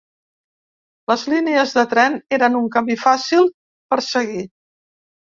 [1.11, 3.49] Les línies de tren eren un camí fàcil
[3.95, 4.45] per seguir.